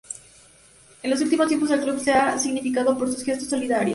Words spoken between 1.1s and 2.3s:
los últimos tiempos el club se